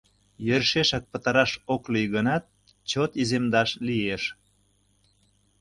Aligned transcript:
Йӧршешак 0.47 1.03
пытараш 1.11 1.51
ок 1.73 1.83
лий 1.93 2.07
гынат, 2.15 2.43
чот 2.89 3.11
иземдаш 3.21 3.69
лиеш. 3.87 4.23